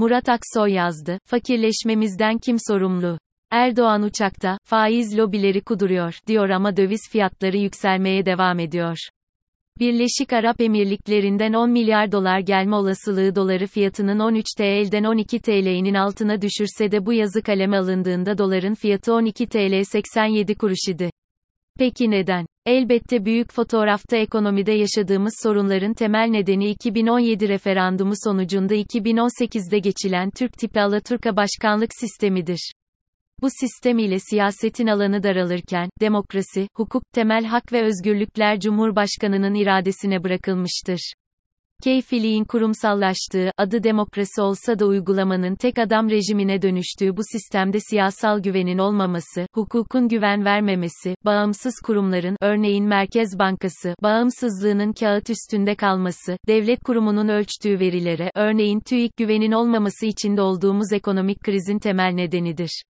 Murat 0.00 0.28
Aksoy 0.28 0.72
yazdı. 0.72 1.18
Fakirleşmemizden 1.26 2.38
kim 2.38 2.56
sorumlu? 2.68 3.18
Erdoğan 3.50 4.02
uçakta, 4.02 4.58
faiz 4.64 5.18
lobileri 5.18 5.60
kuduruyor, 5.60 6.18
diyor 6.26 6.48
ama 6.48 6.76
döviz 6.76 7.00
fiyatları 7.10 7.56
yükselmeye 7.56 8.26
devam 8.26 8.58
ediyor. 8.58 8.96
Birleşik 9.78 10.32
Arap 10.32 10.60
Emirlikleri'nden 10.60 11.52
10 11.52 11.70
milyar 11.70 12.12
dolar 12.12 12.40
gelme 12.40 12.76
olasılığı 12.76 13.34
doları 13.34 13.66
fiyatının 13.66 14.18
13 14.18 14.46
TL'den 14.58 15.04
12 15.04 15.40
TL'nin 15.40 15.94
altına 15.94 16.42
düşürse 16.42 16.92
de 16.92 17.06
bu 17.06 17.12
yazı 17.12 17.42
kaleme 17.42 17.76
alındığında 17.76 18.38
doların 18.38 18.74
fiyatı 18.74 19.14
12 19.14 19.46
TL 19.46 19.84
87 19.84 20.54
kuruş 20.54 20.88
idi. 20.88 21.10
Peki 21.78 22.10
neden? 22.10 22.46
Elbette 22.70 23.24
büyük 23.24 23.52
fotoğrafta 23.52 24.16
ekonomide 24.16 24.72
yaşadığımız 24.72 25.34
sorunların 25.42 25.94
temel 25.94 26.28
nedeni 26.28 26.70
2017 26.70 27.48
referandumu 27.48 28.12
sonucunda 28.24 28.74
2018'de 28.74 29.78
geçilen 29.78 30.30
Türk 30.30 30.52
tipi 30.52 30.80
Alaturka 30.80 31.36
başkanlık 31.36 31.90
sistemidir. 32.00 32.72
Bu 33.42 33.48
sistem 33.60 33.98
ile 33.98 34.18
siyasetin 34.18 34.86
alanı 34.86 35.22
daralırken, 35.22 35.90
demokrasi, 36.00 36.68
hukuk, 36.76 37.02
temel 37.14 37.44
hak 37.44 37.72
ve 37.72 37.82
özgürlükler 37.82 38.60
Cumhurbaşkanının 38.60 39.54
iradesine 39.54 40.24
bırakılmıştır. 40.24 41.12
Keyfiliğin 41.82 42.44
kurumsallaştığı, 42.44 43.52
adı 43.58 43.82
demokrasi 43.82 44.42
olsa 44.42 44.78
da 44.78 44.86
uygulamanın 44.86 45.54
tek 45.54 45.78
adam 45.78 46.10
rejimine 46.10 46.62
dönüştüğü 46.62 47.16
bu 47.16 47.20
sistemde 47.32 47.78
siyasal 47.80 48.40
güvenin 48.40 48.78
olmaması, 48.78 49.46
hukukun 49.54 50.08
güven 50.08 50.44
vermemesi, 50.44 51.14
bağımsız 51.24 51.74
kurumların, 51.86 52.36
örneğin 52.40 52.84
Merkez 52.84 53.38
Bankası, 53.38 53.94
bağımsızlığının 54.02 54.92
kağıt 54.92 55.30
üstünde 55.30 55.74
kalması, 55.74 56.36
devlet 56.48 56.80
kurumunun 56.80 57.28
ölçtüğü 57.28 57.80
verilere, 57.80 58.30
örneğin 58.34 58.80
TÜİK 58.80 59.16
güvenin 59.16 59.52
olmaması 59.52 60.06
içinde 60.06 60.42
olduğumuz 60.42 60.92
ekonomik 60.92 61.40
krizin 61.40 61.78
temel 61.78 62.12
nedenidir. 62.12 62.82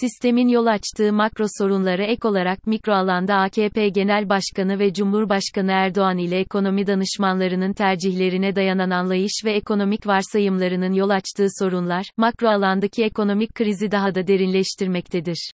Sistemin 0.00 0.48
yol 0.48 0.66
açtığı 0.66 1.12
makro 1.12 1.44
sorunlara 1.58 2.04
ek 2.04 2.28
olarak 2.28 2.66
mikro 2.66 2.92
alanda 2.92 3.34
AKP 3.34 3.88
Genel 3.88 4.28
Başkanı 4.28 4.78
ve 4.78 4.92
Cumhurbaşkanı 4.92 5.70
Erdoğan 5.70 6.18
ile 6.18 6.38
ekonomi 6.38 6.86
danışmanlarının 6.86 7.72
tercihlerine 7.72 8.56
dayanan 8.56 8.90
anlayış 8.90 9.32
ve 9.44 9.52
ekonomik 9.52 10.06
varsayımlarının 10.06 10.92
yol 10.92 11.10
açtığı 11.10 11.46
sorunlar, 11.58 12.04
makro 12.16 12.48
alandaki 12.48 13.04
ekonomik 13.04 13.54
krizi 13.54 13.90
daha 13.90 14.14
da 14.14 14.26
derinleştirmektedir. 14.26 15.50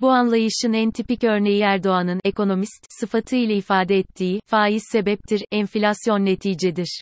Bu 0.00 0.10
anlayışın 0.10 0.72
en 0.72 0.90
tipik 0.90 1.24
örneği 1.24 1.60
Erdoğan'ın 1.60 2.20
ekonomist 2.24 2.86
sıfatı 3.00 3.36
ile 3.36 3.56
ifade 3.56 3.98
ettiği 3.98 4.40
faiz 4.46 4.82
sebeptir, 4.92 5.42
enflasyon 5.52 6.24
neticedir. 6.24 7.00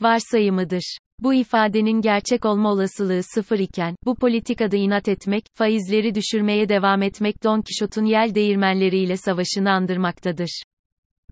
Varsayımıdır. 0.00 0.98
Bu 1.18 1.34
ifadenin 1.34 2.00
gerçek 2.00 2.44
olma 2.44 2.72
olasılığı 2.72 3.22
sıfır 3.22 3.58
iken, 3.58 3.96
bu 4.04 4.14
politikada 4.14 4.76
inat 4.76 5.08
etmek, 5.08 5.44
faizleri 5.54 6.14
düşürmeye 6.14 6.68
devam 6.68 7.02
etmek 7.02 7.44
Don 7.44 7.62
Kişot'un 7.62 8.04
yel 8.04 8.34
değirmenleriyle 8.34 9.16
savaşını 9.16 9.70
andırmaktadır. 9.70 10.62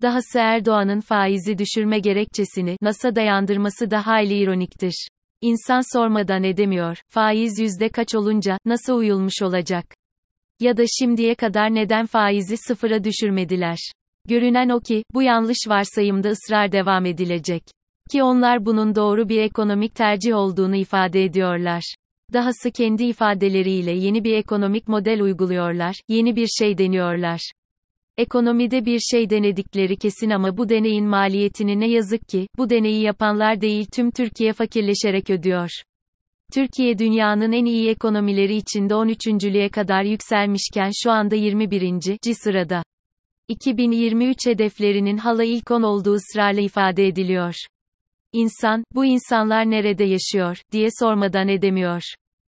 Dahası 0.01 0.39
Erdoğan'ın 0.39 0.99
faizi 0.99 1.57
düşürme 1.57 1.99
gerekçesini, 1.99 2.77
NASA 2.81 3.15
dayandırması 3.15 3.91
da 3.91 4.07
hayli 4.07 4.39
ironiktir. 4.39 5.07
İnsan 5.41 5.97
sormadan 5.97 6.43
edemiyor, 6.43 6.97
faiz 7.09 7.59
yüzde 7.59 7.89
kaç 7.89 8.15
olunca, 8.15 8.57
nasıl 8.65 8.97
uyulmuş 8.97 9.41
olacak? 9.41 9.85
Ya 10.59 10.77
da 10.77 10.83
şimdiye 10.99 11.35
kadar 11.35 11.75
neden 11.75 12.05
faizi 12.05 12.57
sıfıra 12.57 13.03
düşürmediler? 13.03 13.77
Görünen 14.27 14.69
o 14.69 14.79
ki, 14.79 15.03
bu 15.13 15.23
yanlış 15.23 15.57
varsayımda 15.67 16.29
ısrar 16.29 16.71
devam 16.71 17.05
edilecek. 17.05 17.63
Ki 18.13 18.23
onlar 18.23 18.65
bunun 18.65 18.95
doğru 18.95 19.29
bir 19.29 19.41
ekonomik 19.41 19.95
tercih 19.95 20.35
olduğunu 20.35 20.75
ifade 20.75 21.23
ediyorlar. 21.23 21.95
Dahası 22.33 22.71
kendi 22.71 23.03
ifadeleriyle 23.03 23.91
yeni 23.91 24.23
bir 24.23 24.33
ekonomik 24.33 24.87
model 24.87 25.21
uyguluyorlar, 25.21 25.95
yeni 26.09 26.35
bir 26.35 26.47
şey 26.47 26.77
deniyorlar. 26.77 27.51
Ekonomide 28.17 28.85
bir 28.85 28.99
şey 28.99 29.29
denedikleri 29.29 29.97
kesin 29.97 30.29
ama 30.29 30.57
bu 30.57 30.69
deneyin 30.69 31.05
maliyetini 31.05 31.79
ne 31.79 31.89
yazık 31.89 32.29
ki, 32.29 32.47
bu 32.57 32.69
deneyi 32.69 33.01
yapanlar 33.01 33.61
değil 33.61 33.85
tüm 33.93 34.11
Türkiye 34.11 34.53
fakirleşerek 34.53 35.29
ödüyor. 35.29 35.69
Türkiye 36.53 36.97
dünyanın 36.97 37.51
en 37.51 37.65
iyi 37.65 37.89
ekonomileri 37.89 38.55
içinde 38.55 38.93
13.lüğe 38.93 39.69
kadar 39.69 40.03
yükselmişken 40.03 40.91
şu 41.03 41.11
anda 41.11 41.35
21. 41.35 42.17
sırada. 42.33 42.83
2023 43.47 44.37
hedeflerinin 44.45 45.17
hala 45.17 45.43
ilk 45.43 45.71
10 45.71 45.81
olduğu 45.83 46.13
ısrarla 46.13 46.61
ifade 46.61 47.07
ediliyor. 47.07 47.55
İnsan, 48.33 48.83
bu 48.95 49.05
insanlar 49.05 49.69
nerede 49.69 50.03
yaşıyor, 50.03 50.57
diye 50.71 50.87
sormadan 50.99 51.47
edemiyor. 51.47 52.01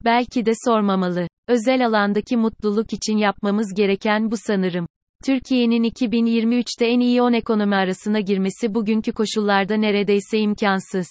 Belki 0.05 0.47
de 0.47 0.53
sormamalı. 0.65 1.29
Özel 1.49 1.87
alandaki 1.87 2.37
mutluluk 2.37 2.93
için 2.93 3.17
yapmamız 3.17 3.75
gereken 3.77 4.31
bu 4.31 4.35
sanırım. 4.47 4.87
Türkiye'nin 5.25 5.85
2023'te 5.85 6.87
en 6.87 7.01
iyi 7.01 7.23
10 7.23 7.33
ekonomi 7.33 7.75
arasına 7.75 8.21
girmesi 8.21 8.75
bugünkü 8.75 9.13
koşullarda 9.13 9.77
neredeyse 9.77 10.39
imkansız. 10.39 11.07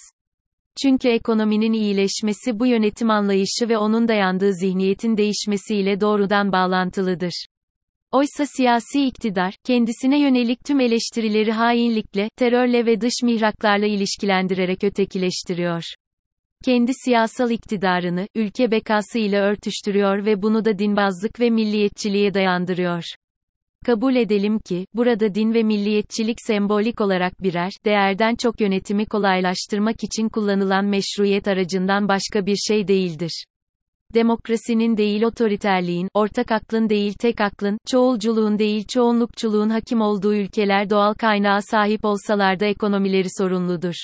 Çünkü 0.82 1.08
ekonominin 1.08 1.72
iyileşmesi 1.72 2.58
bu 2.58 2.66
yönetim 2.66 3.10
anlayışı 3.10 3.68
ve 3.68 3.78
onun 3.78 4.08
dayandığı 4.08 4.52
zihniyetin 4.52 5.16
değişmesiyle 5.16 6.00
doğrudan 6.00 6.52
bağlantılıdır. 6.52 7.46
Oysa 8.14 8.46
siyasi 8.46 9.06
iktidar, 9.06 9.54
kendisine 9.64 10.20
yönelik 10.20 10.64
tüm 10.64 10.80
eleştirileri 10.80 11.52
hainlikle, 11.52 12.28
terörle 12.36 12.86
ve 12.86 13.00
dış 13.00 13.12
mihraklarla 13.22 13.86
ilişkilendirerek 13.86 14.84
ötekileştiriyor. 14.84 15.82
Kendi 16.64 16.92
siyasal 17.04 17.50
iktidarını, 17.50 18.28
ülke 18.34 18.70
bekası 18.70 19.18
ile 19.18 19.40
örtüştürüyor 19.40 20.26
ve 20.26 20.42
bunu 20.42 20.64
da 20.64 20.78
dinbazlık 20.78 21.40
ve 21.40 21.50
milliyetçiliğe 21.50 22.34
dayandırıyor. 22.34 23.04
Kabul 23.86 24.16
edelim 24.16 24.58
ki, 24.58 24.86
burada 24.94 25.34
din 25.34 25.54
ve 25.54 25.62
milliyetçilik 25.62 26.38
sembolik 26.46 27.00
olarak 27.00 27.42
birer, 27.42 27.72
değerden 27.84 28.34
çok 28.34 28.60
yönetimi 28.60 29.06
kolaylaştırmak 29.06 29.96
için 30.04 30.28
kullanılan 30.28 30.84
meşruiyet 30.84 31.48
aracından 31.48 32.08
başka 32.08 32.46
bir 32.46 32.56
şey 32.56 32.88
değildir 32.88 33.44
demokrasinin 34.14 34.96
değil 34.96 35.22
otoriterliğin, 35.22 36.08
ortak 36.14 36.52
aklın 36.52 36.88
değil 36.88 37.14
tek 37.18 37.40
aklın, 37.40 37.78
çoğulculuğun 37.90 38.58
değil 38.58 38.84
çoğunlukçuluğun 38.88 39.70
hakim 39.70 40.00
olduğu 40.00 40.34
ülkeler 40.34 40.90
doğal 40.90 41.14
kaynağa 41.14 41.60
sahip 41.60 42.04
olsalar 42.04 42.60
da 42.60 42.66
ekonomileri 42.66 43.28
sorunludur. 43.38 43.94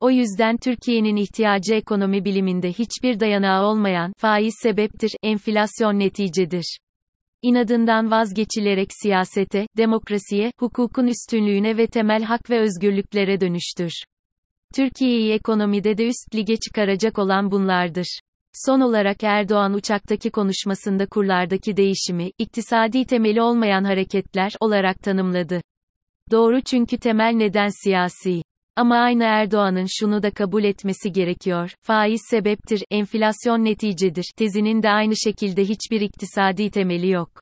O 0.00 0.10
yüzden 0.10 0.56
Türkiye'nin 0.56 1.16
ihtiyacı 1.16 1.74
ekonomi 1.74 2.24
biliminde 2.24 2.72
hiçbir 2.72 3.20
dayanağı 3.20 3.66
olmayan, 3.66 4.12
faiz 4.18 4.54
sebeptir, 4.62 5.10
enflasyon 5.22 5.98
neticedir. 5.98 6.78
İnadından 7.42 8.10
vazgeçilerek 8.10 8.88
siyasete, 9.02 9.66
demokrasiye, 9.76 10.52
hukukun 10.60 11.06
üstünlüğüne 11.06 11.76
ve 11.76 11.86
temel 11.86 12.22
hak 12.22 12.50
ve 12.50 12.60
özgürlüklere 12.60 13.40
dönüştür. 13.40 13.92
Türkiye'yi 14.74 15.32
ekonomide 15.32 15.98
de 15.98 16.06
üst 16.06 16.34
lige 16.34 16.56
çıkaracak 16.56 17.18
olan 17.18 17.50
bunlardır. 17.50 18.20
Son 18.52 18.80
olarak 18.80 19.24
Erdoğan 19.24 19.74
uçaktaki 19.74 20.30
konuşmasında 20.30 21.06
kurlardaki 21.06 21.76
değişimi, 21.76 22.30
iktisadi 22.38 23.04
temeli 23.04 23.42
olmayan 23.42 23.84
hareketler 23.84 24.52
olarak 24.60 25.02
tanımladı. 25.02 25.60
Doğru 26.30 26.60
çünkü 26.60 26.98
temel 26.98 27.32
neden 27.32 27.68
siyasi. 27.84 28.42
Ama 28.76 28.96
aynı 28.96 29.24
Erdoğan'ın 29.24 29.86
şunu 30.00 30.22
da 30.22 30.30
kabul 30.30 30.64
etmesi 30.64 31.12
gerekiyor, 31.12 31.74
faiz 31.82 32.20
sebeptir, 32.30 32.84
enflasyon 32.90 33.64
neticedir, 33.64 34.24
tezinin 34.36 34.82
de 34.82 34.90
aynı 34.90 35.14
şekilde 35.16 35.64
hiçbir 35.64 36.00
iktisadi 36.00 36.70
temeli 36.70 37.10
yok. 37.10 37.41